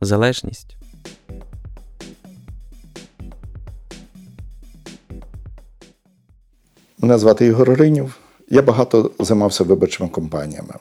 залежність. 0.00 0.76
Мене 6.98 7.18
звати 7.18 7.46
Ігор 7.46 7.74
Ринів. 7.74 8.16
Я 8.48 8.62
багато 8.62 9.10
займався 9.18 9.64
виборчими 9.64 10.08
компаніями. 10.08 10.74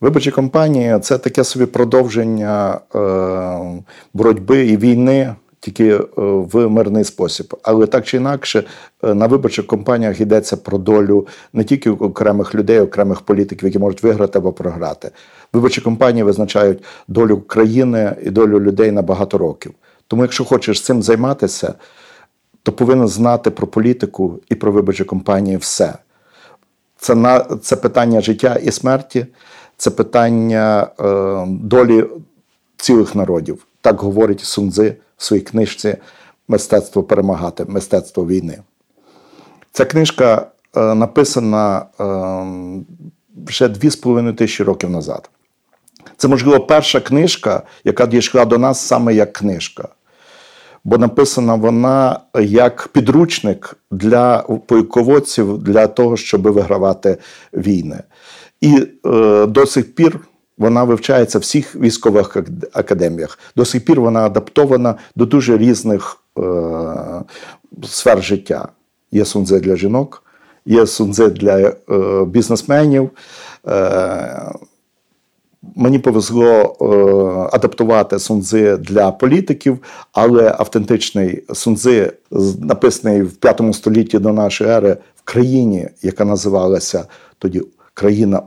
Виборчі 0.00 0.30
компанії 0.30 0.98
це 0.98 1.18
таке 1.18 1.44
собі 1.44 1.66
продовження 1.66 2.80
е, 2.94 3.82
боротьби 4.14 4.66
і 4.66 4.76
війни 4.76 5.34
тільки 5.62 5.94
е, 5.94 6.02
в 6.16 6.68
мирний 6.68 7.04
спосіб. 7.04 7.54
Але 7.62 7.86
так 7.86 8.04
чи 8.04 8.16
інакше, 8.16 8.64
е, 9.04 9.14
на 9.14 9.26
виборчих 9.26 9.66
кампаніях 9.66 10.20
йдеться 10.20 10.56
про 10.56 10.78
долю 10.78 11.26
не 11.52 11.64
тільки 11.64 11.90
окремих 11.90 12.54
людей, 12.54 12.80
окремих 12.80 13.20
політиків, 13.20 13.68
які 13.68 13.78
можуть 13.78 14.02
виграти 14.02 14.38
або 14.38 14.52
програти. 14.52 15.10
Виборчі 15.52 15.80
кампанії 15.80 16.22
визначають 16.22 16.84
долю 17.08 17.40
країни 17.40 18.16
і 18.22 18.30
долю 18.30 18.60
людей 18.60 18.90
на 18.90 19.02
багато 19.02 19.38
років. 19.38 19.72
Тому, 20.06 20.22
якщо 20.22 20.44
хочеш 20.44 20.82
цим 20.82 21.02
займатися, 21.02 21.74
то 22.62 22.72
повинен 22.72 23.08
знати 23.08 23.50
про 23.50 23.66
політику 23.66 24.40
і 24.48 24.54
про 24.54 24.72
виборчі 24.72 25.04
кампанії 25.04 25.56
все. 25.56 25.94
Це 26.96 27.14
на 27.14 27.40
це 27.40 27.76
питання 27.76 28.20
життя 28.20 28.58
і 28.62 28.70
смерті, 28.70 29.26
це 29.76 29.90
питання 29.90 30.86
е, 31.00 31.46
долі 31.48 32.04
цілих 32.76 33.14
народів. 33.14 33.66
Так 33.80 34.00
говорить 34.00 34.40
Сунзи 34.40 34.96
в 35.22 35.24
своїй 35.24 35.42
книжці 35.42 35.96
Мистецтво 36.48 37.02
перемагати, 37.02 37.64
мистецтво 37.68 38.26
війни. 38.26 38.58
Ця 39.72 39.84
книжка 39.84 40.46
е, 40.76 40.94
написана 40.94 41.78
е, 41.78 42.04
вже 43.46 43.66
2,5 43.68 44.34
тисячі 44.34 44.64
років 44.64 44.90
назад. 44.90 45.30
Це, 46.16 46.28
можливо, 46.28 46.60
перша 46.60 47.00
книжка, 47.00 47.62
яка 47.84 48.06
дійшла 48.06 48.44
до 48.44 48.58
нас 48.58 48.80
саме 48.80 49.14
як 49.14 49.32
книжка. 49.32 49.88
Бо 50.84 50.98
написана 50.98 51.54
вона 51.54 52.20
як 52.40 52.88
підручник 52.92 53.76
для 53.90 54.38
полководців 54.66 55.58
для 55.58 55.86
того, 55.86 56.16
щоб 56.16 56.42
вигравати 56.42 57.16
війни. 57.52 58.02
І 58.60 58.88
е, 59.06 59.46
до 59.46 59.66
сих 59.66 59.94
пір 59.94 60.20
вона 60.62 60.84
вивчається 60.84 61.38
в 61.38 61.42
всіх 61.42 61.76
військових 61.76 62.36
академіях. 62.72 63.38
До 63.56 63.64
сих 63.64 63.84
пір 63.84 64.00
вона 64.00 64.20
адаптована 64.26 64.94
до 65.16 65.26
дуже 65.26 65.58
різних 65.58 66.16
е, 66.38 66.42
сфер 67.84 68.22
життя. 68.22 68.68
Є 69.12 69.24
сунзе 69.24 69.60
для 69.60 69.76
жінок, 69.76 70.22
є 70.66 70.86
сунзе 70.86 71.28
для 71.28 71.58
е, 71.58 71.74
бізнесменів. 72.24 73.10
Е, 73.68 74.52
Мені 75.76 75.98
повезло 75.98 76.44
е, 76.44 77.56
адаптувати 77.56 78.18
сунзи 78.18 78.76
для 78.76 79.10
політиків, 79.10 79.78
але 80.12 80.54
автентичний 80.58 81.44
сунзи, 81.54 82.12
написаний 82.60 83.22
в 83.22 83.36
5 83.36 83.62
столітті 83.72 84.18
до 84.18 84.32
нашої 84.32 84.70
ери 84.70 84.96
в 85.16 85.22
країні, 85.24 85.88
яка 86.02 86.24
називалася 86.24 87.04
тоді 87.38 87.62
країна 87.94 88.42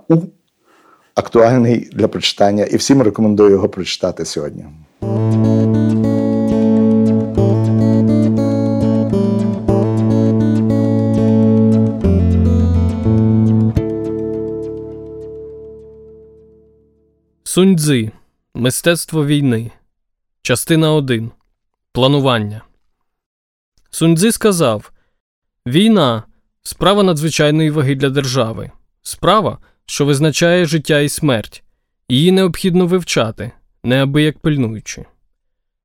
актуальний 1.16 1.90
для 1.92 2.08
прочитання, 2.08 2.64
і 2.64 2.78
всім 2.78 3.02
рекомендую 3.02 3.52
його 3.52 3.70
прочитати 3.70 4.26
сьогодні. 4.26 4.66
Суньцзи. 17.44 18.12
Мистецтво 18.56 19.26
війни. 19.26 19.72
Частина 20.42 20.92
1. 20.92 21.32
Планування. 21.92 22.62
Суньцзи 23.90 24.32
сказав 24.32 24.92
Війна 25.68 26.24
справа 26.64 27.04
надзвичайної 27.04 27.70
ваги 27.70 27.96
для 27.96 28.10
держави. 28.10 28.72
Справа, 29.02 29.58
що 29.86 30.06
визначає 30.06 30.66
життя 30.66 31.00
і 31.00 31.10
смерть. 31.10 31.64
Її 32.10 32.32
необхідно 32.32 32.88
вивчати, 32.88 33.52
неабияк 33.84 34.40
пильнуючи. 34.40 35.06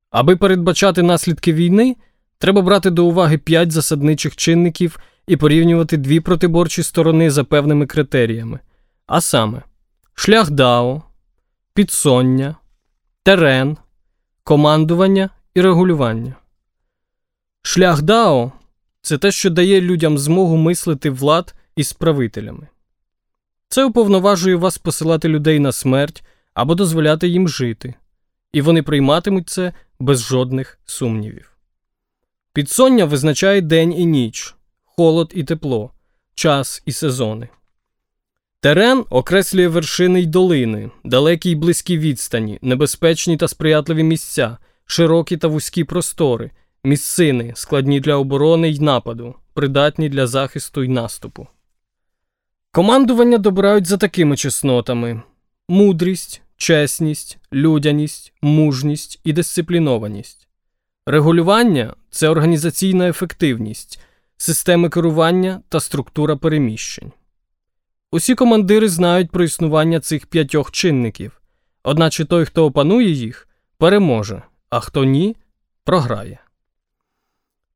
Аби 0.09 0.35
передбачати 0.35 1.03
наслідки 1.03 1.53
війни, 1.53 1.95
треба 2.37 2.61
брати 2.61 2.89
до 2.89 3.05
уваги 3.05 3.37
п'ять 3.37 3.71
засадничих 3.71 4.35
чинників 4.35 4.99
і 5.27 5.37
порівнювати 5.37 5.97
дві 5.97 6.19
протиборчі 6.19 6.83
сторони 6.83 7.31
за 7.31 7.43
певними 7.43 7.85
критеріями, 7.85 8.59
а 9.07 9.21
саме, 9.21 9.61
шлях 10.13 10.51
Дао 10.51 11.03
підсоння, 11.73 12.55
терен, 13.23 13.77
командування 14.43 15.29
і 15.53 15.61
регулювання. 15.61 16.35
Шлях 17.61 18.01
Дао 18.01 18.51
це 19.01 19.17
те, 19.17 19.31
що 19.31 19.49
дає 19.49 19.81
людям 19.81 20.17
змогу 20.17 20.57
мислити 20.57 21.09
влад 21.09 21.55
із 21.75 21.93
правителями. 21.93 22.67
Це 23.71 23.85
уповноважує 23.85 24.55
вас 24.55 24.77
посилати 24.77 25.27
людей 25.27 25.59
на 25.59 25.71
смерть 25.71 26.23
або 26.53 26.75
дозволяти 26.75 27.27
їм 27.27 27.49
жити, 27.49 27.93
і 28.53 28.61
вони 28.61 28.83
прийматимуть 28.83 29.49
це 29.49 29.73
без 29.99 30.21
жодних 30.21 30.79
сумнівів. 30.85 31.57
Підсоння 32.53 33.05
визначає 33.05 33.61
день 33.61 33.93
і 33.93 34.05
ніч, 34.05 34.55
холод 34.85 35.31
і 35.35 35.43
тепло, 35.43 35.91
час 36.35 36.83
і 36.85 36.91
сезони. 36.91 37.49
Терен 38.59 39.05
окреслює 39.09 39.67
вершини 39.67 40.21
й 40.21 40.25
долини, 40.25 40.91
далекі 41.03 41.49
й 41.49 41.55
близькі 41.55 41.97
відстані, 41.97 42.59
небезпечні 42.61 43.37
та 43.37 43.47
сприятливі 43.47 44.03
місця, 44.03 44.57
широкі 44.85 45.37
та 45.37 45.47
вузькі 45.47 45.83
простори, 45.83 46.51
місцини, 46.83 47.53
складні 47.55 47.99
для 47.99 48.15
оборони 48.15 48.69
й 48.69 48.79
нападу, 48.79 49.35
придатні 49.53 50.09
для 50.09 50.27
захисту 50.27 50.83
й 50.83 50.87
наступу. 50.87 51.47
Командування 52.73 53.37
добирають 53.37 53.87
за 53.87 53.97
такими 53.97 54.37
чеснотами: 54.37 55.21
мудрість, 55.69 56.41
чесність, 56.57 57.37
людяність, 57.53 58.33
мужність 58.41 59.19
і 59.23 59.33
дисциплінованість. 59.33 60.47
Регулювання 61.05 61.95
це 62.09 62.29
організаційна 62.29 63.09
ефективність, 63.09 63.99
системи 64.37 64.89
керування 64.89 65.61
та 65.69 65.79
структура 65.79 66.35
переміщень. 66.35 67.11
Усі 68.11 68.35
командири 68.35 68.89
знають 68.89 69.31
про 69.31 69.43
існування 69.43 69.99
цих 69.99 70.25
п'ятьох 70.25 70.71
чинників, 70.71 71.41
одначе 71.83 72.25
той, 72.25 72.45
хто 72.45 72.65
опанує 72.65 73.09
їх, 73.09 73.47
переможе, 73.77 74.43
а 74.69 74.79
хто 74.79 75.03
ні, 75.03 75.35
програє. 75.83 76.39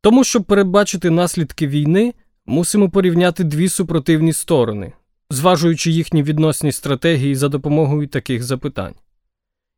Тому, 0.01 0.23
щоб 0.23 0.43
передбачити 0.43 1.09
наслідки 1.09 1.67
війни, 1.67 2.13
мусимо 2.45 2.89
порівняти 2.89 3.43
дві 3.43 3.69
супротивні 3.69 4.33
сторони, 4.33 4.93
зважуючи 5.29 5.91
їхні 5.91 6.23
відносні 6.23 6.71
стратегії 6.71 7.35
за 7.35 7.49
допомогою 7.49 8.07
таких 8.07 8.43
запитань. 8.43 8.95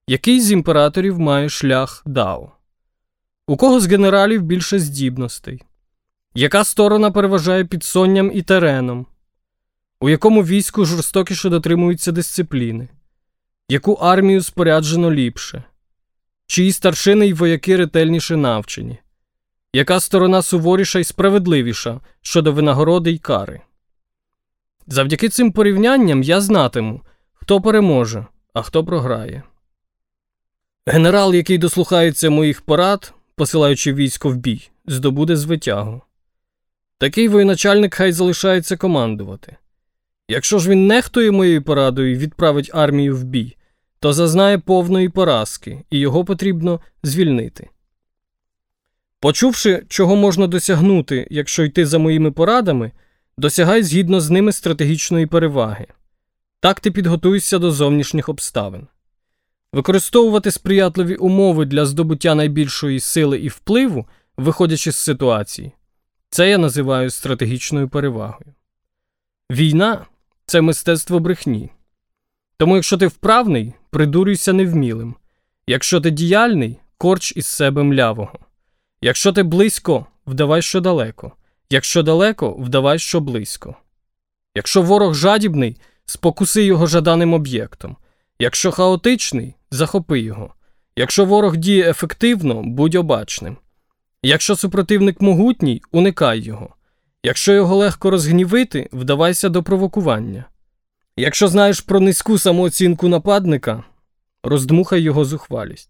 Який 0.08 0.42
з 0.42 0.52
імператорів 0.52 1.20
має 1.20 1.50
шлях 1.50 2.04
Дао? 2.06 2.52
У 3.48 3.58
кого 3.58 3.80
з 3.80 3.88
генералів 3.88 4.42
більше 4.42 4.80
здібностей? 4.80 5.62
Яка 6.34 6.64
сторона 6.64 7.12
переважає 7.12 7.66
підсонням 7.66 8.32
і 8.34 8.42
тереном? 8.42 9.06
у 10.00 10.10
якому 10.10 10.44
війську 10.44 10.86
жорстокіше 10.86 11.50
дотримуються 11.50 12.12
дисципліни, 12.12 12.88
яку 13.70 13.94
армію 13.94 14.42
споряджено 14.44 15.12
ліпше, 15.12 15.64
чиї 16.48 16.72
старшини 16.72 17.28
й 17.28 17.34
вояки 17.34 17.78
ретельніше 17.78 18.38
навчені, 18.38 19.00
яка 19.74 20.00
сторона 20.00 20.42
суворіша 20.42 21.00
і 21.00 21.04
справедливіша 21.04 22.02
щодо 22.22 22.52
винагороди 22.52 23.12
й 23.12 23.18
кари. 23.18 23.62
Завдяки 24.88 25.30
цим 25.30 25.52
порівнянням 25.52 26.24
я 26.24 26.42
знатиму, 26.42 27.02
хто 27.34 27.62
переможе, 27.62 28.26
а 28.54 28.62
хто 28.62 28.86
програє. 28.86 29.44
Генерал, 30.86 31.34
який 31.34 31.58
дослухається 31.58 32.30
моїх 32.30 32.62
порад, 32.62 33.14
посилаючи 33.36 33.94
військо 33.94 34.30
в 34.30 34.36
бій, 34.36 34.70
здобуде 34.86 35.36
звитягу. 35.36 36.02
Такий 36.98 37.28
воєначальник 37.28 37.94
хай 37.94 38.12
залишається 38.12 38.78
командувати. 38.78 39.56
Якщо 40.28 40.60
ж 40.60 40.70
він 40.70 40.88
нехтує 40.88 41.32
моєю 41.32 41.64
порадою 41.64 42.12
і 42.12 42.18
відправить 42.18 42.72
армію 42.74 43.18
в 43.18 43.24
бій, 43.24 43.58
то 44.00 44.14
зазнає 44.14 44.58
повної 44.58 45.10
поразки, 45.10 45.84
і 45.90 46.00
його 46.00 46.26
потрібно 46.26 46.82
звільнити. 47.04 47.70
Почувши, 49.20 49.86
чого 49.88 50.16
можна 50.16 50.48
досягнути, 50.48 51.28
якщо 51.32 51.64
йти 51.64 51.86
за 51.86 52.00
моїми 52.00 52.32
порадами, 52.32 52.92
досягай 53.38 53.84
згідно 53.84 54.22
з 54.22 54.30
ними 54.30 54.52
стратегічної 54.52 55.26
переваги. 55.26 55.88
Так 56.60 56.80
ти 56.80 56.92
підготуєшся 56.92 57.60
до 57.60 57.72
зовнішніх 57.72 58.30
обставин. 58.30 58.88
Використовувати 59.74 60.52
сприятливі 60.52 61.16
умови 61.16 61.66
для 61.66 61.86
здобуття 61.86 62.36
найбільшої 62.36 63.00
сили 63.00 63.40
і 63.40 63.48
впливу, 63.48 64.08
виходячи 64.38 64.92
з 64.92 64.96
ситуації, 64.98 65.72
це 66.30 66.50
я 66.50 66.58
називаю 66.58 67.10
стратегічною 67.10 67.90
перевагою. 67.90 68.54
Війна 69.52 70.06
це 70.46 70.62
мистецтво 70.62 71.20
брехні. 71.20 71.70
Тому, 72.58 72.76
якщо 72.76 72.98
ти 72.98 73.08
вправний, 73.08 73.74
придурюйся 73.90 74.54
невмілим. 74.54 75.16
Якщо 75.68 76.02
ти 76.02 76.12
діяльний, 76.12 76.80
корч 76.98 77.34
із 77.36 77.46
себе 77.46 77.84
млявого. 77.84 78.40
Якщо 79.02 79.34
ти 79.34 79.44
близько, 79.44 80.06
вдавай, 80.28 80.62
що 80.62 80.82
далеко. 80.82 81.32
Якщо 81.70 82.04
далеко, 82.04 82.54
вдавай, 82.54 83.00
що 83.00 83.20
близько. 83.20 83.76
Якщо 84.56 84.82
ворог 84.82 85.14
жадібний, 85.14 85.78
спокуси 86.06 86.64
його 86.64 86.88
жаданим 86.88 87.34
об'єктом. 87.34 87.98
Якщо 88.40 88.72
хаотичний, 88.72 89.56
захопи 89.72 90.20
його. 90.20 90.54
Якщо 90.96 91.26
ворог 91.26 91.58
діє 91.58 91.90
ефективно, 91.90 92.64
будь 92.64 92.96
обачним. 92.96 93.58
Якщо 94.24 94.56
супротивник 94.56 95.22
могутній, 95.22 95.82
уникай 95.92 96.40
його. 96.40 96.76
Якщо 97.24 97.54
його 97.54 97.76
легко 97.76 98.12
розгнівити, 98.12 98.90
вдавайся 98.94 99.50
до 99.50 99.64
провокування. 99.64 100.46
Якщо 101.18 101.48
знаєш 101.48 101.82
про 101.82 102.00
низьку 102.00 102.38
самооцінку 102.38 103.08
нападника, 103.08 103.84
роздмухай 104.44 105.02
його 105.02 105.26
зухвалість. 105.26 105.90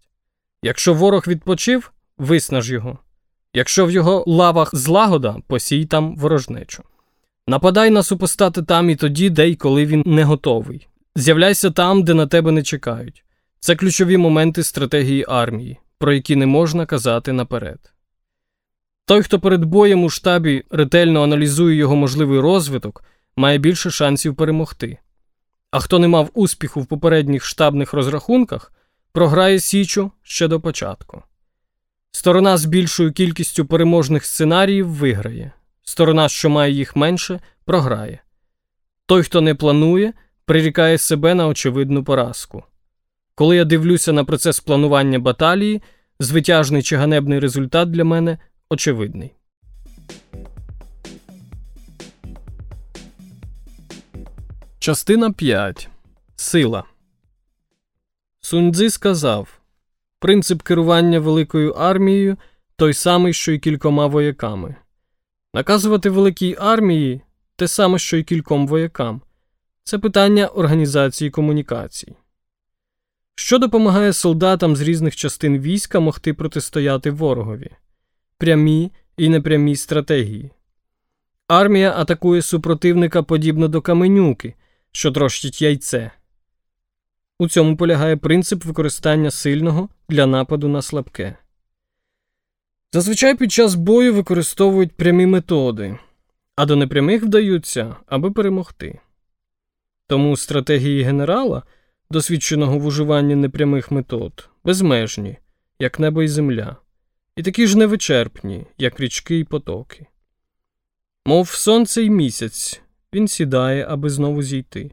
Якщо 0.63 0.93
ворог 0.93 1.23
відпочив, 1.27 1.91
виснаж 2.17 2.71
його. 2.71 2.99
Якщо 3.53 3.85
в 3.85 3.91
його 3.91 4.23
лавах 4.27 4.75
злагода, 4.75 5.35
посій 5.47 5.85
там 5.85 6.15
ворожнечу. 6.15 6.83
Нападай 7.47 7.89
на 7.89 8.03
супостати 8.03 8.61
там 8.61 8.89
і 8.89 8.95
тоді, 8.95 9.29
де 9.29 9.49
й 9.49 9.55
коли 9.55 9.85
він 9.85 10.03
не 10.05 10.23
готовий. 10.23 10.87
З'являйся 11.15 11.71
там, 11.71 12.03
де 12.03 12.13
на 12.13 12.27
тебе 12.27 12.51
не 12.51 12.63
чекають. 12.63 13.23
Це 13.59 13.75
ключові 13.75 14.17
моменти 14.17 14.63
стратегії 14.63 15.25
армії, 15.27 15.79
про 15.97 16.13
які 16.13 16.35
не 16.35 16.45
можна 16.45 16.85
казати 16.85 17.33
наперед. 17.33 17.93
Той, 19.05 19.21
хто 19.21 19.39
перед 19.39 19.65
боєм 19.65 20.03
у 20.03 20.09
штабі 20.09 20.63
ретельно 20.71 21.23
аналізує 21.23 21.75
його 21.75 21.95
можливий 21.95 22.39
розвиток, 22.39 23.03
має 23.35 23.57
більше 23.57 23.91
шансів 23.91 24.35
перемогти. 24.35 24.97
А 25.71 25.79
хто 25.79 25.99
не 25.99 26.07
мав 26.07 26.29
успіху 26.33 26.81
в 26.81 26.85
попередніх 26.85 27.45
штабних 27.45 27.93
розрахунках, 27.93 28.73
програє 29.11 29.59
Січу 29.59 30.11
ще 30.23 30.47
до 30.47 30.61
початку. 30.61 31.23
Сторона 32.11 32.57
з 32.57 32.65
більшою 32.65 33.11
кількістю 33.11 33.65
переможних 33.65 34.25
сценаріїв 34.25 34.87
виграє, 34.87 35.51
сторона, 35.83 36.29
що 36.29 36.49
має 36.49 36.73
їх 36.73 36.95
менше, 36.95 37.39
програє. 37.65 38.21
Той, 39.05 39.23
хто 39.23 39.41
не 39.41 39.55
планує, 39.55 40.13
прирікає 40.45 40.97
себе 40.97 41.33
на 41.33 41.47
очевидну 41.47 42.03
поразку. 42.03 42.63
Коли 43.35 43.55
я 43.55 43.65
дивлюся 43.65 44.13
на 44.13 44.23
процес 44.23 44.59
планування 44.59 45.19
баталії, 45.19 45.81
звитяжний 46.19 46.83
чи 46.83 46.95
ганебний 46.95 47.39
результат 47.39 47.91
для 47.91 48.03
мене 48.03 48.37
очевидний. 48.69 49.33
Частина 54.79 55.31
5. 55.31 55.89
Сила. 56.35 56.83
Суньцзи 58.39 58.89
сказав 58.89 59.56
Принцип 60.19 60.61
керування 60.61 61.19
великою 61.19 61.71
армією 61.71 62.37
той 62.75 62.93
самий, 62.93 63.33
що 63.33 63.51
й 63.51 63.59
кількома 63.59 64.07
вояками. 64.07 64.75
Наказувати 65.53 66.09
великій 66.09 66.55
армії 66.59 67.21
те 67.55 67.67
саме, 67.67 67.99
що 67.99 68.17
й 68.17 68.23
кільком 68.23 68.67
воякам. 68.67 69.21
Це 69.83 69.97
питання 69.97 70.47
організації 70.47 71.29
комунікацій. 71.29 72.15
Що 73.35 73.59
допомагає 73.59 74.13
солдатам 74.13 74.75
з 74.75 74.81
різних 74.81 75.15
частин 75.15 75.59
війська 75.59 75.99
могти 75.99 76.33
протистояти 76.33 77.11
ворогові, 77.11 77.69
прямі 78.37 78.91
і 79.17 79.29
непрямі 79.29 79.75
стратегії. 79.75 80.51
Армія 81.47 81.93
атакує 81.97 82.41
супротивника 82.41 83.23
подібно 83.23 83.67
до 83.67 83.81
каменюки, 83.81 84.53
що 84.91 85.11
трощить 85.11 85.61
яйце. 85.61 86.11
У 87.39 87.47
цьому 87.47 87.77
полягає 87.77 88.17
принцип 88.17 88.65
використання 88.65 89.31
сильного 89.31 89.89
для 90.09 90.25
нападу 90.25 90.67
на 90.67 90.81
слабке. 90.81 91.37
Зазвичай 92.93 93.35
під 93.35 93.51
час 93.51 93.75
бою 93.75 94.13
використовують 94.13 94.91
прямі 94.91 95.25
методи, 95.25 95.97
а 96.55 96.65
до 96.65 96.75
непрямих 96.75 97.23
вдаються, 97.23 97.95
аби 98.05 98.31
перемогти. 98.31 98.99
Тому 100.07 100.37
стратегії 100.37 101.03
генерала, 101.03 101.63
досвідченого 102.11 102.79
в 102.79 102.85
уживанні 102.85 103.35
непрямих 103.35 103.91
метод, 103.91 104.49
безмежні, 104.63 105.37
як 105.79 105.99
небо 105.99 106.23
і 106.23 106.27
земля, 106.27 106.75
і 107.35 107.43
такі 107.43 107.67
ж 107.67 107.77
невичерпні, 107.77 108.65
як 108.77 108.99
річки 108.99 109.35
й 109.35 109.43
потоки. 109.43 110.05
Мов 111.25 111.49
сонце 111.49 112.03
й 112.03 112.09
місяць, 112.09 112.81
він 113.13 113.27
сідає, 113.27 113.85
аби 113.89 114.09
знову 114.09 114.43
зійти, 114.43 114.91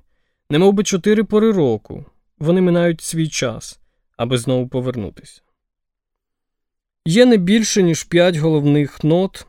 немов 0.51 0.73
би 0.73 0.85
чотири 0.85 1.25
пори 1.25 1.53
року, 1.53 2.05
вони 2.39 2.61
минають 2.61 3.01
свій 3.01 3.29
час, 3.29 3.81
аби 4.17 4.39
знову 4.39 4.69
повернутися. 4.69 5.41
Є 7.07 7.27
не 7.27 7.37
більше, 7.37 7.83
ніж 7.83 8.05
п'ять 8.05 8.37
головних 8.37 9.05
нот, 9.05 9.47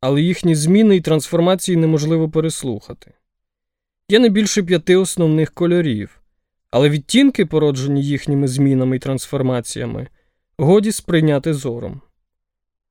але 0.00 0.22
їхні 0.22 0.54
зміни 0.54 0.96
і 0.96 1.00
трансформації 1.00 1.76
неможливо 1.76 2.30
переслухати. 2.30 3.12
Є 4.08 4.18
не 4.18 4.28
більше 4.28 4.62
п'яти 4.62 4.96
основних 4.96 5.52
кольорів, 5.52 6.20
але 6.70 6.88
відтінки, 6.88 7.46
породжені 7.46 8.04
їхніми 8.04 8.48
змінами 8.48 8.96
і 8.96 8.98
трансформаціями, 8.98 10.08
годі 10.58 10.92
сприйняти 10.92 11.54
зором. 11.54 12.00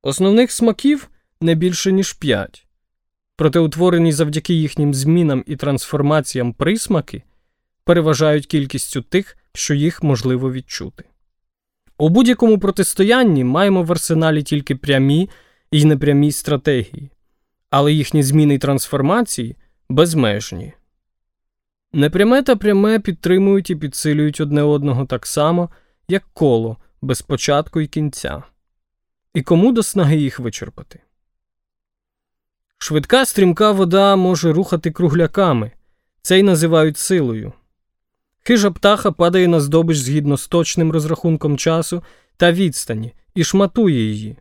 Основних 0.02 0.52
смаків 0.52 1.10
не 1.40 1.54
більше, 1.54 1.92
ніж 1.92 2.12
п'ять, 2.12 2.66
проте 3.36 3.58
утворені 3.58 4.12
завдяки 4.12 4.54
їхнім 4.54 4.94
змінам 4.94 5.44
і 5.46 5.56
трансформаціям 5.56 6.52
присмаки 6.52 7.22
переважають 7.86 8.46
кількістю 8.46 9.02
тих, 9.02 9.36
що 9.52 9.74
їх 9.74 10.02
можливо 10.02 10.52
відчути. 10.52 11.04
У 11.98 12.08
будь-якому 12.08 12.58
протистоянні 12.58 13.44
маємо 13.44 13.82
в 13.82 13.92
арсеналі 13.92 14.42
тільки 14.42 14.76
прямі 14.76 15.30
і 15.70 15.84
непрямі 15.84 16.32
стратегії, 16.32 17.10
але 17.70 17.92
їхні 17.92 18.22
зміни 18.22 18.54
й 18.54 18.58
трансформації 18.58 19.56
безмежні. 19.88 20.72
Непряме 21.92 22.42
та 22.42 22.56
пряме 22.56 22.98
підтримують 22.98 23.70
і 23.70 23.76
підсилюють 23.76 24.40
одне 24.40 24.62
одного 24.62 25.06
так 25.06 25.26
само, 25.26 25.70
як 26.08 26.24
коло 26.32 26.76
без 27.02 27.22
початку 27.22 27.80
і 27.80 27.86
кінця. 27.86 28.42
І 29.34 29.42
кому 29.42 29.72
до 29.72 29.82
снаги 29.82 30.16
їх 30.16 30.40
вичерпати? 30.40 31.00
Швидка 32.78 33.26
стрімка 33.26 33.70
вода 33.70 34.16
може 34.16 34.52
рухати 34.52 34.90
кругляками, 34.90 35.70
це 36.22 36.38
й 36.38 36.42
називають 36.42 36.98
силою. 36.98 37.52
Хижа 38.46 38.70
птаха 38.70 39.12
падає 39.12 39.48
на 39.48 39.60
здобич 39.60 39.98
згідно 39.98 40.36
з 40.36 40.48
точним 40.48 40.92
розрахунком 40.92 41.58
часу 41.58 42.02
та 42.36 42.52
відстані 42.52 43.12
і 43.34 43.44
шматує 43.44 44.10
її. 44.10 44.36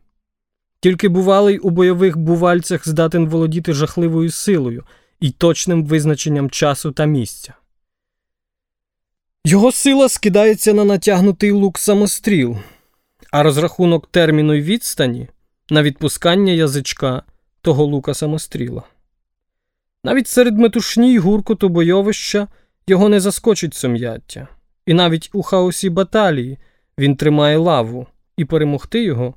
Тільки 0.79 1.07
бувалий 1.07 1.59
у 1.59 1.69
бойових 1.69 2.17
бувальцях 2.17 2.87
здатен 2.87 3.27
володіти 3.27 3.73
жахливою 3.73 4.31
силою 4.31 4.83
і 5.19 5.31
точним 5.31 5.85
визначенням 5.85 6.49
часу 6.49 6.91
та 6.91 7.05
місця. 7.05 7.53
Його 9.45 9.71
сила 9.71 10.09
скидається 10.09 10.73
на 10.73 10.83
натягнутий 10.83 11.51
лук 11.51 11.79
самостріл, 11.79 12.57
а 13.31 13.43
розрахунок 13.43 14.07
терміну 14.07 14.53
й 14.53 14.61
відстані 14.61 15.27
на 15.69 15.83
відпускання 15.83 16.53
язичка 16.53 17.23
того 17.61 17.85
лука 17.85 18.13
самостріла. 18.13 18.83
Навіть 20.03 20.27
серед 20.27 20.57
метушні 20.57 21.13
й 21.13 21.17
гуркоту 21.17 21.69
бойовища 21.69 22.47
його 22.87 23.09
не 23.09 23.19
заскочить 23.19 23.73
сум'яття, 23.73 24.47
і 24.85 24.93
навіть 24.93 25.29
у 25.33 25.43
хаосі 25.43 25.89
баталії 25.89 26.57
він 26.97 27.15
тримає 27.15 27.57
лаву 27.57 28.07
і 28.37 28.45
перемогти 28.45 29.03
його 29.03 29.33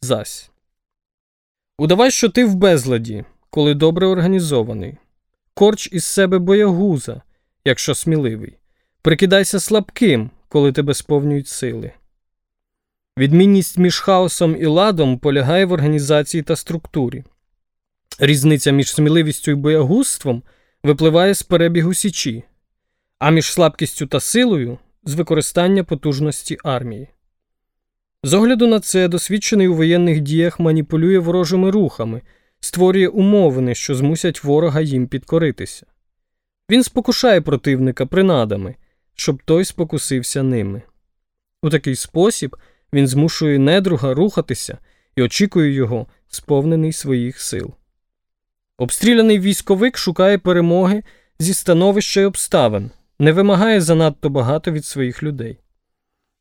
зась. 0.00 0.50
Удавай, 1.78 2.10
що 2.10 2.28
ти 2.28 2.44
в 2.44 2.54
безладі, 2.54 3.24
коли 3.50 3.74
добре 3.74 4.06
організований. 4.06 4.96
Корч 5.54 5.88
із 5.92 6.04
себе 6.04 6.38
боягуза, 6.38 7.22
якщо 7.64 7.94
сміливий. 7.94 8.56
Прикидайся 9.02 9.60
слабким, 9.60 10.30
коли 10.48 10.72
тебе 10.72 10.94
сповнюють 10.94 11.48
сили. 11.48 11.92
Відмінність 13.18 13.78
між 13.78 14.00
хаосом 14.00 14.56
і 14.60 14.66
ладом 14.66 15.18
полягає 15.18 15.66
в 15.66 15.72
організації 15.72 16.42
та 16.42 16.56
структурі. 16.56 17.24
Різниця 18.18 18.70
між 18.70 18.94
сміливістю 18.94 19.50
і 19.50 19.54
боягузством 19.54 20.42
випливає 20.82 21.34
з 21.34 21.42
перебігу 21.42 21.94
січі, 21.94 22.44
а 23.18 23.30
між 23.30 23.52
слабкістю 23.52 24.06
та 24.06 24.20
силою 24.20 24.78
з 25.04 25.14
використання 25.14 25.84
потужності 25.84 26.58
армії. 26.64 27.08
З 28.22 28.34
огляду 28.34 28.66
на 28.66 28.80
це, 28.80 29.08
досвідчений 29.08 29.68
у 29.68 29.74
воєнних 29.74 30.20
діях 30.20 30.60
маніпулює 30.60 31.18
ворожими 31.18 31.70
рухами, 31.70 32.22
створює 32.60 33.08
умовини, 33.08 33.74
що 33.74 33.94
змусять 33.94 34.44
ворога 34.44 34.80
їм 34.80 35.06
підкоритися. 35.06 35.86
Він 36.70 36.82
спокушає 36.82 37.40
противника 37.40 38.06
принадами, 38.06 38.74
щоб 39.14 39.42
той 39.42 39.64
спокусився 39.64 40.42
ними. 40.42 40.82
У 41.62 41.70
такий 41.70 41.96
спосіб 41.96 42.56
він 42.92 43.06
змушує 43.06 43.58
недруга 43.58 44.14
рухатися 44.14 44.78
і 45.16 45.22
очікує 45.22 45.72
його, 45.72 46.06
сповнений 46.28 46.92
своїх 46.92 47.40
сил. 47.40 47.74
Обстріляний 48.78 49.38
військовик 49.38 49.98
шукає 49.98 50.38
перемоги 50.38 51.02
зі 51.38 51.54
становища 51.54 52.20
й 52.20 52.24
обставин, 52.24 52.90
не 53.18 53.32
вимагає 53.32 53.80
занадто 53.80 54.30
багато 54.30 54.70
від 54.70 54.84
своїх 54.84 55.22
людей. 55.22 55.58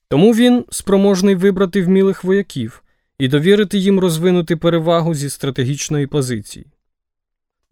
Тому 0.09 0.31
він 0.31 0.65
спроможний 0.69 1.35
вибрати 1.35 1.81
вмілих 1.81 2.23
вояків 2.23 2.83
і 3.19 3.27
довірити 3.27 3.77
їм 3.77 3.99
розвинути 3.99 4.55
перевагу 4.55 5.13
зі 5.13 5.29
стратегічної 5.29 6.07
позиції. 6.07 6.65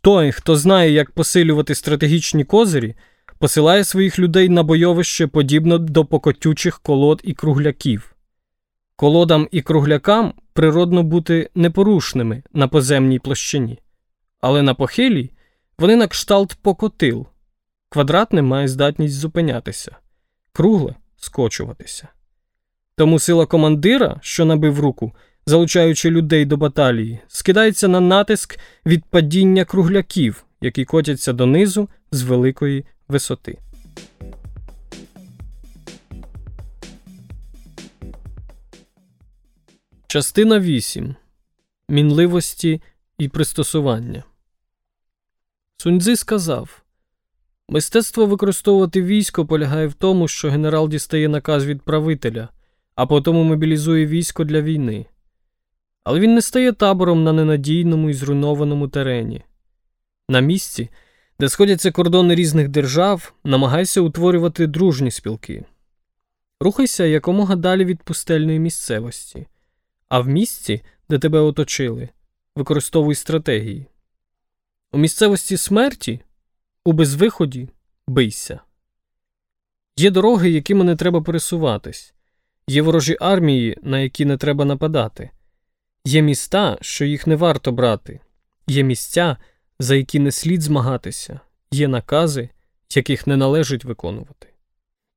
Той, 0.02 0.32
хто 0.32 0.56
знає, 0.56 0.92
як 0.92 1.12
посилювати 1.12 1.76
стратегічні 1.76 2.44
козирі, 2.44 2.96
посилає 3.40 3.84
своїх 3.84 4.20
людей 4.20 4.50
на 4.50 4.64
бойовище 4.64 5.28
подібно 5.28 5.78
до 5.78 6.06
покотючих 6.06 6.80
колод 6.80 7.22
і 7.24 7.34
кругляків. 7.34 8.16
Колодам 8.96 9.48
і 9.52 9.62
круглякам 9.62 10.34
природно 10.54 11.04
бути 11.04 11.50
непорушними 11.56 12.44
на 12.54 12.68
поземній 12.68 13.20
площині, 13.20 13.80
але 14.42 14.62
на 14.62 14.74
похилій 14.74 15.32
вони 15.78 15.96
на 15.96 16.08
кшталт 16.08 16.58
покотил. 16.62 17.28
Квадратне 17.96 18.42
має 18.42 18.68
здатність 18.68 19.16
зупинятися, 19.16 19.96
кругле 20.54 20.96
скочуватися. 21.18 22.08
Тому 22.98 23.20
сила 23.20 23.46
командира, 23.46 24.20
що 24.22 24.46
набив 24.46 24.80
руку, 24.80 25.14
залучаючи 25.46 26.10
людей 26.10 26.46
до 26.46 26.58
баталії, 26.58 27.20
скидається 27.28 27.88
на 27.88 28.00
натиск 28.00 28.60
від 28.86 29.06
падіння 29.06 29.66
кругляків, 29.66 30.46
які 30.62 30.86
котяться 30.86 31.34
донизу 31.34 31.90
з 32.12 32.24
великої 32.24 32.86
висоти. 33.08 33.58
Частина 40.08 40.60
8. 40.60 41.16
Мінливості 41.90 42.82
і 43.18 43.28
пристосування. 43.28 44.24
Суньцзи 45.78 46.16
сказав 46.16 46.85
Мистецтво 47.70 48.26
використовувати 48.26 49.02
військо 49.02 49.46
полягає 49.46 49.88
в 49.88 49.94
тому, 49.94 50.28
що 50.28 50.50
генерал 50.50 50.90
дістає 50.90 51.28
наказ 51.28 51.66
від 51.66 51.82
правителя, 51.82 52.50
а 52.96 53.06
потім 53.06 53.36
мобілізує 53.36 54.06
військо 54.06 54.44
для 54.44 54.62
війни. 54.62 55.06
Але 56.04 56.20
він 56.20 56.36
не 56.36 56.42
стає 56.42 56.72
табором 56.72 57.24
на 57.24 57.34
ненадійному 57.34 58.10
і 58.10 58.14
зруйнованому 58.14 58.88
терені. 58.88 59.44
На 60.30 60.40
місці, 60.40 60.90
де 61.40 61.50
сходяться 61.50 61.92
кордони 61.92 62.36
різних 62.36 62.70
держав, 62.70 63.34
намагайся 63.44 64.02
утворювати 64.02 64.68
дружні 64.68 65.12
спілки. 65.12 65.66
Рухайся 66.60 67.06
якомога 67.06 67.56
далі 67.56 67.86
від 67.86 68.04
пустельної 68.04 68.60
місцевості, 68.60 69.48
а 70.10 70.20
в 70.20 70.28
місці, 70.28 70.82
де 71.10 71.20
тебе 71.20 71.40
оточили, 71.40 72.10
використовуй 72.56 73.16
стратегії. 73.16 73.88
У 74.92 74.98
місцевості 74.98 75.58
смерті, 75.58 76.20
у 76.86 76.94
безвиході 76.94 77.70
бийся. 78.08 78.60
Є 79.98 80.12
дороги, 80.12 80.50
якими 80.50 80.84
не 80.84 80.96
треба 80.96 81.22
пересуватись, 81.22 82.14
є 82.68 82.82
ворожі 82.82 83.18
армії, 83.20 83.78
на 83.82 84.00
які 84.00 84.26
не 84.26 84.38
треба 84.38 84.66
нападати, 84.66 85.30
є 86.06 86.22
міста, 86.22 86.78
що 86.82 87.06
їх 87.06 87.28
не 87.28 87.36
варто 87.36 87.72
брати, 87.72 88.20
є 88.68 88.84
місця, 88.84 89.38
за 89.80 89.96
які 89.96 90.20
не 90.20 90.32
слід 90.32 90.62
змагатися, 90.62 91.40
є 91.72 91.88
накази, 91.88 92.50
яких 92.96 93.28
не 93.28 93.38
належить 93.38 93.86
виконувати. 93.86 94.48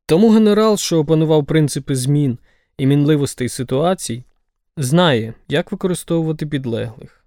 Тому 0.06 0.30
генерал, 0.30 0.76
що 0.76 0.98
опанував 0.98 1.46
принципи 1.46 1.96
змін 1.96 2.38
і 2.78 2.86
мінливостей 2.86 3.48
ситуацій, 3.48 4.24
знає, 4.76 5.34
як 5.48 5.72
використовувати 5.72 6.46
підлеглих. 6.46 7.17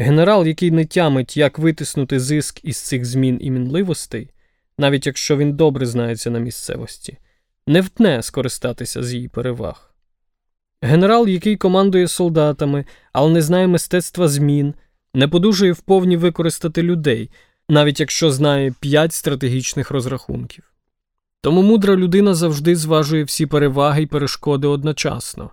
Генерал, 0.00 0.46
який 0.46 0.70
не 0.70 0.84
тямить, 0.84 1.36
як 1.36 1.58
витиснути 1.58 2.20
зиск 2.20 2.60
із 2.64 2.76
цих 2.76 3.04
змін 3.04 3.38
і 3.40 3.50
мінливостей, 3.50 4.30
навіть 4.78 5.06
якщо 5.06 5.36
він 5.36 5.52
добре 5.52 5.86
знається 5.86 6.30
на 6.30 6.38
місцевості, 6.38 7.18
не 7.66 7.80
втне 7.80 8.22
скористатися 8.22 9.02
з 9.02 9.14
її 9.14 9.28
переваг. 9.28 9.94
Генерал, 10.82 11.28
який 11.28 11.56
командує 11.56 12.08
солдатами, 12.08 12.84
але 13.12 13.32
не 13.32 13.42
знає 13.42 13.66
мистецтва 13.66 14.28
змін, 14.28 14.74
не 15.14 15.28
подужує 15.28 15.72
вповні 15.72 16.16
використати 16.16 16.82
людей, 16.82 17.30
навіть 17.68 18.00
якщо 18.00 18.30
знає 18.30 18.74
п'ять 18.80 19.12
стратегічних 19.12 19.90
розрахунків. 19.90 20.64
Тому 21.40 21.62
мудра 21.62 21.96
людина 21.96 22.34
завжди 22.34 22.76
зважує 22.76 23.24
всі 23.24 23.46
переваги 23.46 24.02
й 24.02 24.06
перешкоди 24.06 24.66
одночасно. 24.66 25.50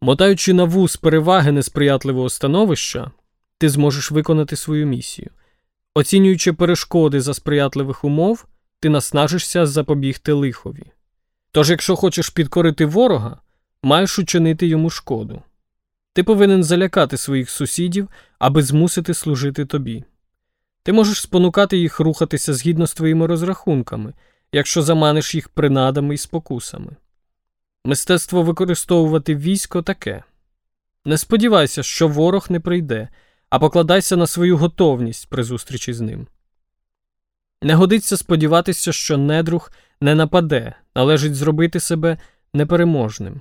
Мотаючи 0.00 0.52
на 0.52 0.64
вуз 0.64 0.96
переваги 0.96 1.52
несприятливого 1.52 2.28
становища, 2.28 3.10
ти 3.58 3.68
зможеш 3.68 4.10
виконати 4.10 4.56
свою 4.56 4.86
місію. 4.86 5.30
Оцінюючи 5.94 6.52
перешкоди 6.52 7.20
за 7.20 7.34
сприятливих 7.34 8.04
умов, 8.04 8.46
ти 8.80 8.88
наснажишся 8.88 9.66
запобігти 9.66 10.32
лихові. 10.32 10.84
Тож, 11.52 11.70
якщо 11.70 11.96
хочеш 11.96 12.28
підкорити 12.28 12.86
ворога, 12.86 13.40
маєш 13.82 14.18
учинити 14.18 14.66
йому 14.66 14.90
шкоду. 14.90 15.42
Ти 16.12 16.22
повинен 16.22 16.64
залякати 16.64 17.16
своїх 17.16 17.50
сусідів, 17.50 18.08
аби 18.38 18.62
змусити 18.62 19.14
служити 19.14 19.66
тобі. 19.66 20.04
Ти 20.82 20.92
можеш 20.92 21.20
спонукати 21.20 21.78
їх 21.78 22.00
рухатися 22.00 22.54
згідно 22.54 22.86
з 22.86 22.94
твоїми 22.94 23.26
розрахунками, 23.26 24.14
якщо 24.52 24.82
заманиш 24.82 25.34
їх 25.34 25.48
принадами 25.48 26.14
і 26.14 26.18
спокусами. 26.18 26.96
Мистецтво 27.84 28.42
використовувати 28.42 29.34
військо 29.36 29.82
таке. 29.82 30.22
Не 31.04 31.18
сподівайся, 31.18 31.82
що 31.82 32.08
ворог 32.08 32.46
не 32.50 32.60
прийде, 32.60 33.08
а 33.50 33.58
покладайся 33.58 34.16
на 34.16 34.26
свою 34.26 34.56
готовність 34.56 35.28
при 35.28 35.42
зустрічі 35.42 35.92
з 35.92 36.00
ним. 36.00 36.26
Не 37.62 37.74
годиться 37.74 38.16
сподіватися, 38.16 38.92
що 38.92 39.18
недруг 39.18 39.72
не 40.00 40.14
нападе, 40.14 40.74
належить 40.94 41.34
зробити 41.34 41.80
себе 41.80 42.18
непереможним. 42.52 43.40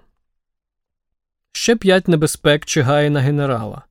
Ще 1.52 1.76
п'ять 1.76 2.08
небезпек 2.08 2.66
чигає 2.66 3.10
на 3.10 3.20
генерала. 3.20 3.82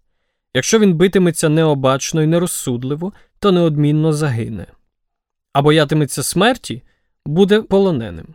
Якщо 0.54 0.78
він 0.78 0.94
битиметься 0.94 1.48
необачно 1.48 2.22
і 2.22 2.26
нерозсудливо, 2.26 3.12
то 3.38 3.52
неодмінно 3.52 4.12
загине. 4.12 4.66
А 5.52 5.62
боятиметься 5.62 6.22
смерті, 6.22 6.82
буде 7.26 7.62
полоненим. 7.62 8.26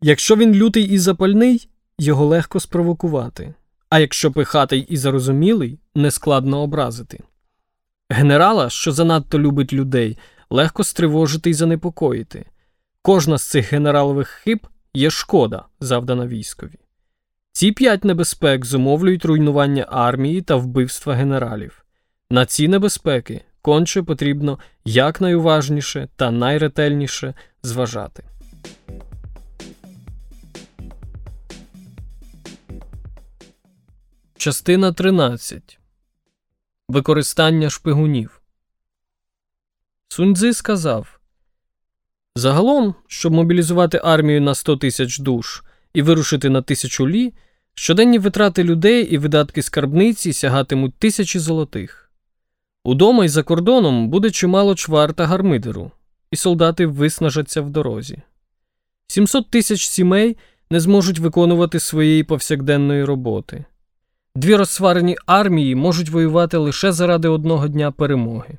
Якщо 0.00 0.36
він 0.36 0.54
лютий 0.54 0.84
і 0.84 0.98
запальний, 0.98 1.68
його 1.98 2.26
легко 2.26 2.60
спровокувати 2.60 3.54
а 3.88 3.98
якщо 3.98 4.32
пихатий 4.32 4.80
і 4.80 4.96
зарозумілий, 4.96 5.78
нескладно 5.94 6.62
образити. 6.62 7.20
Генерала, 8.10 8.70
що 8.70 8.92
занадто 8.92 9.38
любить 9.38 9.72
людей, 9.72 10.18
легко 10.50 10.84
стривожити 10.84 11.50
і 11.50 11.54
занепокоїти. 11.54 12.44
Кожна 13.02 13.38
з 13.38 13.50
цих 13.50 13.72
генералових 13.72 14.28
хиб 14.28 14.66
є 14.94 15.10
шкода, 15.10 15.64
завдана 15.80 16.26
військові. 16.26 16.78
Ці 17.52 17.72
п'ять 17.72 18.04
небезпек 18.04 18.64
зумовлюють 18.64 19.24
руйнування 19.24 19.86
армії 19.90 20.42
та 20.42 20.56
вбивства 20.56 21.14
генералів. 21.14 21.84
На 22.30 22.46
ці 22.46 22.68
небезпеки 22.68 23.44
конче 23.62 24.02
потрібно 24.02 24.58
якнайуважніше 24.84 26.08
та 26.16 26.30
найретельніше 26.30 27.34
зважати. 27.62 28.24
Частина 34.46 34.92
13. 34.92 35.78
Використання 36.88 37.70
шпигунів. 37.70 38.42
Суньцзи 40.08 40.52
сказав 40.52 41.20
Загалом, 42.36 42.94
щоб 43.06 43.32
мобілізувати 43.32 44.00
армію 44.04 44.40
на 44.40 44.54
100 44.54 44.76
тисяч 44.76 45.18
душ 45.18 45.62
і 45.94 46.02
вирушити 46.02 46.48
на 46.48 46.62
тисячу 46.62 47.08
лі, 47.08 47.34
щоденні 47.74 48.18
витрати 48.18 48.64
людей 48.64 49.04
і 49.04 49.18
видатки 49.18 49.62
скарбниці 49.62 50.32
сягатимуть 50.32 50.94
тисячі 50.94 51.38
золотих. 51.38 52.10
Удома 52.84 53.24
і 53.24 53.28
за 53.28 53.42
кордоном 53.42 54.08
буде 54.08 54.30
чимало 54.30 54.74
чвар 54.74 55.14
та 55.14 55.26
гармидеру, 55.26 55.90
і 56.30 56.36
солдати 56.36 56.86
виснажаться 56.86 57.60
в 57.60 57.70
дорозі. 57.70 58.22
700 59.06 59.50
тисяч 59.50 59.86
сімей 59.88 60.36
не 60.70 60.80
зможуть 60.80 61.18
виконувати 61.18 61.80
своєї 61.80 62.24
повсякденної 62.24 63.04
роботи. 63.04 63.64
Дві 64.36 64.56
розсварені 64.56 65.16
армії 65.26 65.74
можуть 65.74 66.08
воювати 66.08 66.56
лише 66.56 66.92
заради 66.92 67.28
одного 67.28 67.68
дня 67.68 67.90
перемоги. 67.90 68.58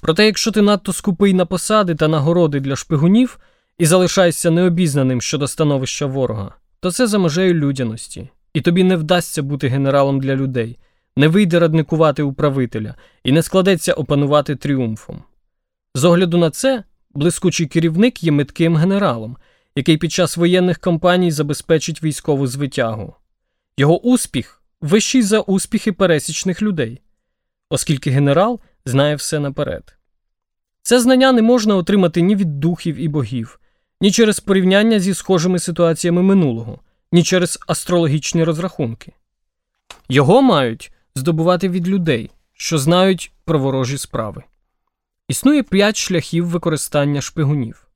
Проте, 0.00 0.26
якщо 0.26 0.50
ти 0.50 0.62
надто 0.62 0.92
скупий 0.92 1.34
на 1.34 1.46
посади 1.46 1.94
та 1.94 2.08
нагороди 2.08 2.60
для 2.60 2.76
шпигунів 2.76 3.38
і 3.78 3.86
залишаєшся 3.86 4.50
необізнаним 4.50 5.20
щодо 5.20 5.48
становища 5.48 6.06
ворога, 6.06 6.54
то 6.80 6.92
це 6.92 7.06
за 7.06 7.18
межею 7.18 7.54
людяності, 7.54 8.28
і 8.54 8.60
тобі 8.60 8.84
не 8.84 8.96
вдасться 8.96 9.42
бути 9.42 9.68
генералом 9.68 10.20
для 10.20 10.36
людей, 10.36 10.78
не 11.16 11.28
вийде 11.28 11.58
радникувати 11.58 12.22
управителя 12.22 12.94
і 13.24 13.32
не 13.32 13.42
складеться 13.42 13.92
опанувати 13.92 14.56
тріумфом. 14.56 15.22
З 15.94 16.04
огляду 16.04 16.38
на 16.38 16.50
це, 16.50 16.84
блискучий 17.14 17.66
керівник 17.66 18.22
є 18.22 18.32
метким 18.32 18.76
генералом, 18.76 19.36
який 19.76 19.96
під 19.96 20.12
час 20.12 20.36
воєнних 20.36 20.78
кампаній 20.78 21.30
забезпечить 21.30 22.02
військову 22.02 22.46
звитягу. 22.46 23.14
Його 23.76 24.00
успіх 24.00 24.57
вищий 24.80 25.22
за 25.22 25.40
успіхи 25.40 25.92
пересічних 25.92 26.62
людей, 26.62 27.00
оскільки 27.70 28.10
генерал 28.10 28.60
знає 28.84 29.16
все 29.16 29.38
наперед. 29.38 29.98
Це 30.82 31.00
знання 31.00 31.32
не 31.32 31.42
можна 31.42 31.76
отримати 31.76 32.20
ні 32.20 32.36
від 32.36 32.60
духів 32.60 32.96
і 32.96 33.08
богів, 33.08 33.60
ні 34.00 34.10
через 34.10 34.40
порівняння 34.40 35.00
зі 35.00 35.14
схожими 35.14 35.58
ситуаціями 35.58 36.22
минулого, 36.22 36.80
ні 37.12 37.22
через 37.22 37.58
астрологічні 37.66 38.44
розрахунки. 38.44 39.12
Його 40.08 40.42
мають 40.42 40.92
здобувати 41.14 41.68
від 41.68 41.88
людей, 41.88 42.30
що 42.52 42.78
знають 42.78 43.32
про 43.44 43.58
ворожі 43.58 43.98
справи. 43.98 44.42
Існує 45.28 45.62
п'ять 45.62 45.96
шляхів 45.96 46.46
використання 46.46 47.20
шпигунів. 47.20 47.88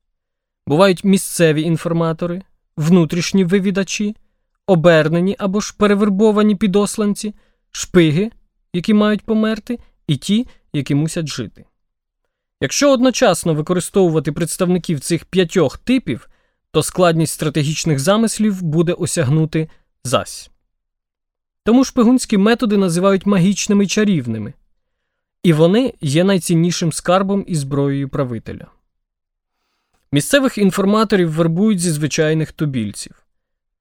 Бувають 0.67 1.03
місцеві 1.03 1.61
інформатори, 1.61 2.41
внутрішні 2.77 3.43
вивідачі, 3.43 4.15
обернені 4.67 5.35
або 5.39 5.59
ж 5.59 5.75
перевербовані 5.77 6.55
підосланці, 6.55 7.33
шпиги, 7.71 8.31
які 8.73 8.93
мають 8.93 9.25
померти, 9.25 9.79
і 10.07 10.17
ті, 10.17 10.47
які 10.73 10.95
мусять 10.95 11.27
жити. 11.27 11.65
Якщо 12.61 12.93
одночасно 12.93 13.53
використовувати 13.53 14.31
представників 14.31 14.99
цих 14.99 15.25
п'ятьох 15.25 15.77
типів, 15.77 16.29
то 16.71 16.83
складність 16.83 17.33
стратегічних 17.33 17.99
замислів 17.99 18.61
буде 18.61 18.93
осягнути 18.93 19.69
зась. 20.03 20.49
Тому 21.63 21.83
шпигунські 21.83 22.37
методи 22.37 22.77
називають 22.77 23.25
магічними 23.25 23.87
чарівними, 23.87 24.53
і 25.43 25.53
вони 25.53 25.93
є 26.01 26.23
найціннішим 26.23 26.93
скарбом 26.93 27.45
і 27.47 27.55
зброєю 27.55 28.09
правителя. 28.09 28.67
Місцевих 30.11 30.57
інформаторів 30.57 31.31
вербують 31.31 31.79
зі 31.79 31.91
звичайних 31.91 32.51
тубільців, 32.51 33.22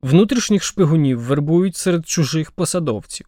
внутрішніх 0.03 0.63
шпигунів 0.63 1.21
вербують 1.21 1.77
серед 1.77 2.09
чужих 2.09 2.51
посадовців, 2.51 3.27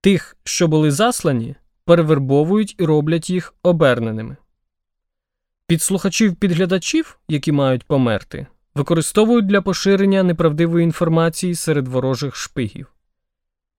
тих, 0.00 0.36
що 0.44 0.68
були 0.68 0.90
заслані, 0.90 1.54
перевербовують 1.84 2.74
і 2.78 2.84
роблять 2.84 3.30
їх 3.30 3.54
оберненими. 3.62 4.36
Підслухачів 5.66 6.36
підглядачів, 6.36 7.18
які 7.28 7.52
мають 7.52 7.84
померти, 7.84 8.46
використовують 8.74 9.46
для 9.46 9.62
поширення 9.62 10.22
неправдивої 10.22 10.84
інформації 10.84 11.54
серед 11.54 11.88
ворожих 11.88 12.36
шпигів. 12.36 12.92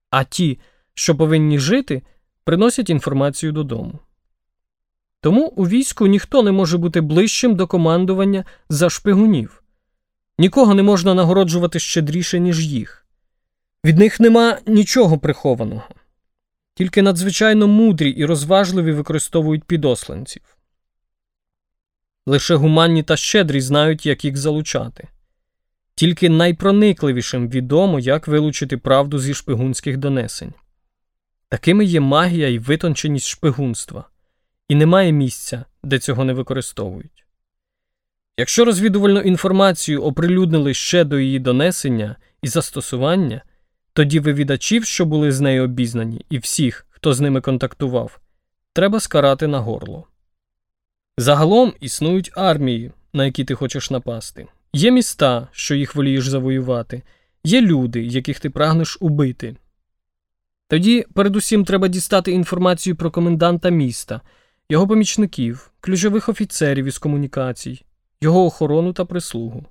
А 0.09 0.23
ті, 0.23 0.59
що 0.93 1.15
повинні 1.15 1.59
жити, 1.59 2.01
приносять 2.43 2.89
інформацію 2.89 3.51
додому. 3.51 3.99
Тому 5.21 5.47
у 5.47 5.67
війську 5.67 6.07
ніхто 6.07 6.43
не 6.43 6.51
може 6.51 6.77
бути 6.77 7.01
ближчим 7.01 7.55
до 7.55 7.67
командування 7.67 8.45
за 8.69 8.89
шпигунів, 8.89 9.60
нікого 10.37 10.73
не 10.73 10.83
можна 10.83 11.13
нагороджувати 11.13 11.79
щедріше, 11.79 12.39
ніж 12.39 12.67
їх. 12.67 13.05
Від 13.85 13.97
них 13.97 14.19
нема 14.19 14.59
нічого 14.67 15.17
прихованого, 15.17 15.83
тільки 16.75 17.01
надзвичайно 17.01 17.67
мудрі 17.67 18.09
і 18.09 18.25
розважливі 18.25 18.91
використовують 18.91 19.63
підосланців. 19.63 20.41
Лише 22.25 22.55
гуманні 22.55 23.03
та 23.03 23.17
щедрі 23.17 23.61
знають, 23.61 24.05
як 24.05 24.25
їх 24.25 24.37
залучати. 24.37 25.07
Тільки 25.95 26.29
найпроникливішим 26.29 27.49
відомо, 27.49 27.99
як 27.99 28.27
вилучити 28.27 28.77
правду 28.77 29.19
зі 29.19 29.33
шпигунських 29.33 29.97
донесень. 29.97 30.53
Такими 31.49 31.85
є 31.85 31.99
магія 31.99 32.49
і 32.49 32.59
витонченість 32.59 33.27
шпигунства, 33.27 34.09
і 34.67 34.75
немає 34.75 35.11
місця, 35.11 35.65
де 35.83 35.99
цього 35.99 36.23
не 36.23 36.33
використовують. 36.33 37.25
Якщо 38.37 38.65
розвідувальну 38.65 39.19
інформацію 39.19 40.03
оприлюднили 40.03 40.73
ще 40.73 41.03
до 41.03 41.19
її 41.19 41.39
донесення 41.39 42.15
і 42.41 42.47
застосування, 42.47 43.43
тоді 43.93 44.19
вивідачів, 44.19 44.85
що 44.85 45.05
були 45.05 45.31
з 45.31 45.41
нею 45.41 45.63
обізнані, 45.63 46.25
і 46.29 46.37
всіх, 46.37 46.85
хто 46.89 47.13
з 47.13 47.19
ними 47.19 47.41
контактував, 47.41 48.19
треба 48.73 48.99
скарати 48.99 49.47
на 49.47 49.59
горло. 49.59 50.07
Загалом 51.17 51.73
існують 51.79 52.31
армії, 52.35 52.91
на 53.13 53.25
які 53.25 53.43
ти 53.43 53.55
хочеш 53.55 53.91
напасти. 53.91 54.47
Є 54.73 54.91
міста, 54.91 55.47
що 55.51 55.75
їх 55.75 55.95
волієш 55.95 56.27
завоювати, 56.27 57.01
є 57.43 57.61
люди, 57.61 58.03
яких 58.03 58.39
ти 58.39 58.49
прагнеш 58.49 58.97
убити. 59.01 59.55
Тоді, 60.67 61.05
передусім, 61.13 61.65
треба 61.65 61.87
дістати 61.87 62.31
інформацію 62.31 62.95
про 62.95 63.11
коменданта 63.11 63.69
міста, 63.69 64.21
його 64.69 64.87
помічників, 64.87 65.71
ключових 65.79 66.29
офіцерів 66.29 66.85
із 66.85 66.97
комунікацій, 66.97 67.85
його 68.21 68.45
охорону 68.45 68.93
та 68.93 69.05
прислугу. 69.05 69.65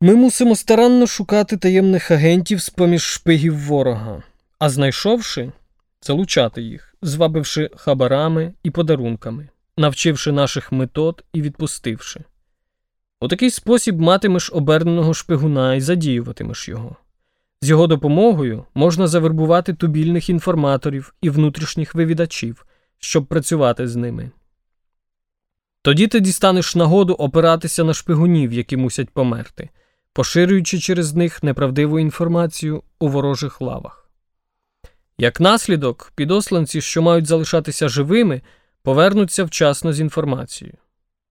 Ми 0.00 0.14
мусимо 0.14 0.56
старанно 0.56 1.06
шукати 1.06 1.56
таємних 1.56 2.10
агентів 2.10 2.62
з 2.62 2.70
поміж 2.70 3.02
шпигів 3.02 3.58
ворога, 3.58 4.22
а 4.58 4.70
знайшовши, 4.70 5.52
залучати 6.02 6.62
їх, 6.62 6.94
звабивши 7.02 7.70
хабарами 7.76 8.52
і 8.62 8.70
подарунками 8.70 9.48
навчивши 9.76 10.32
наших 10.32 10.72
метод 10.72 11.24
і 11.32 11.42
відпустивши. 11.42 12.20
У 13.20 13.28
такий 13.28 13.50
спосіб 13.50 14.00
матимеш 14.00 14.50
оберненого 14.52 15.14
шпигуна 15.14 15.74
і 15.74 15.80
задіюватимеш 15.80 16.68
його. 16.68 16.96
З 17.62 17.68
його 17.68 17.86
допомогою 17.86 18.64
можна 18.74 19.06
завербувати 19.06 19.74
тубільних 19.74 20.28
інформаторів 20.28 21.14
і 21.20 21.30
внутрішніх 21.30 21.94
вивідачів, 21.94 22.66
щоб 22.98 23.26
працювати 23.26 23.88
з 23.88 23.96
ними. 23.96 24.30
Тоді 25.82 26.06
ти 26.06 26.20
дістанеш 26.20 26.74
нагоду 26.74 27.12
опиратися 27.12 27.84
на 27.84 27.94
шпигунів, 27.94 28.52
які 28.52 28.76
мусять 28.76 29.10
померти, 29.10 29.70
поширюючи 30.12 30.78
через 30.78 31.14
них 31.14 31.42
неправдиву 31.42 31.98
інформацію 31.98 32.82
у 32.98 33.08
ворожих 33.08 33.60
лавах. 33.60 34.10
Як 35.18 35.40
наслідок, 35.40 36.12
підосланці, 36.14 36.80
що 36.80 37.02
мають 37.02 37.26
залишатися 37.26 37.88
живими, 37.88 38.42
повернуться 38.82 39.44
вчасно 39.44 39.92
з 39.92 40.00
інформацією. 40.00 40.76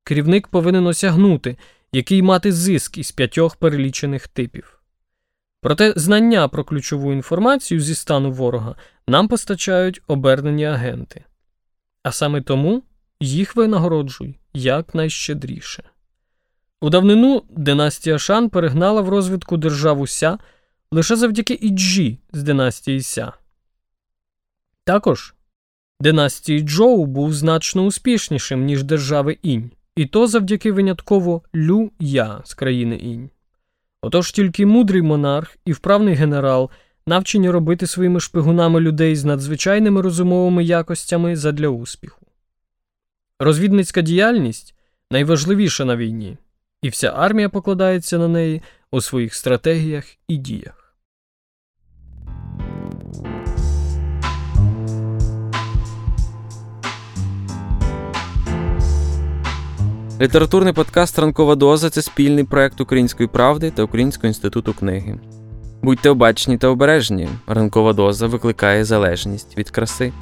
Керівник 0.03 0.47
повинен 0.47 0.87
осягнути, 0.87 1.57
який 1.91 2.21
мати 2.21 2.51
зиск 2.51 2.97
із 2.97 3.11
п'ятьох 3.11 3.55
перелічених 3.55 4.27
типів. 4.27 4.81
Проте 5.61 5.93
знання 5.95 6.47
про 6.47 6.63
ключову 6.63 7.13
інформацію 7.13 7.79
зі 7.79 7.95
стану 7.95 8.31
ворога 8.31 8.75
нам 9.07 9.27
постачають 9.27 10.01
обернені 10.07 10.65
агенти. 10.65 11.23
А 12.03 12.11
саме 12.11 12.41
тому 12.41 12.83
їх 13.21 13.55
винагороджуй 13.55 14.39
якнайщедріше. 14.53 15.83
У 16.81 16.89
давнину 16.89 17.43
династія 17.49 18.19
Шан 18.19 18.49
перегнала 18.49 19.01
в 19.01 19.09
розвідку 19.09 19.57
державу 19.57 20.07
Ся 20.07 20.37
лише 20.91 21.15
завдяки 21.15 21.59
Іджі 21.61 22.19
з 22.33 22.43
династії 22.43 23.01
Ся. 23.01 23.33
Також 24.83 25.35
династії 25.99 26.59
Джоу 26.59 27.05
був 27.05 27.33
значно 27.33 27.83
успішнішим, 27.83 28.65
ніж 28.65 28.83
держави 28.83 29.37
інь, 29.41 29.71
і 29.95 30.05
то 30.05 30.27
завдяки 30.27 30.71
винятково 30.71 31.41
Лю 31.55 31.91
Я 31.99 32.41
з 32.45 32.53
країни 32.53 32.95
інь. 32.95 33.29
Отож 34.01 34.31
тільки 34.31 34.65
мудрий 34.65 35.01
монарх 35.01 35.57
і 35.65 35.71
вправний 35.71 36.15
генерал 36.15 36.69
навчені 37.05 37.49
робити 37.49 37.87
своїми 37.87 38.19
шпигунами 38.19 38.79
людей 38.79 39.15
з 39.15 39.25
надзвичайними 39.25 40.01
розумовими 40.01 40.63
якостями 40.63 41.35
задля 41.35 41.67
успіху. 41.67 42.20
Розвідницька 43.43 44.01
діяльність 44.01 44.75
найважливіша 45.11 45.85
на 45.85 45.95
війні, 45.95 46.37
і 46.81 46.89
вся 46.89 47.13
армія 47.15 47.49
покладається 47.49 48.17
на 48.17 48.27
неї 48.27 48.61
у 48.91 49.01
своїх 49.01 49.35
стратегіях 49.35 50.05
і 50.27 50.37
діях. 50.37 50.95
Літературний 60.21 60.73
подкаст 60.73 61.19
Ранкова 61.19 61.55
доза 61.55 61.89
це 61.89 62.01
спільний 62.01 62.43
проект 62.43 62.81
Української 62.81 63.29
правди 63.29 63.71
та 63.71 63.83
Українського 63.83 64.27
інституту 64.27 64.73
книги. 64.73 65.19
Будьте 65.81 66.09
обачні 66.09 66.57
та 66.57 66.67
обережні. 66.67 67.29
Ранкова 67.47 67.93
доза 67.93 68.27
викликає 68.27 68.85
залежність 68.85 69.57
від 69.57 69.69
краси. 69.69 70.13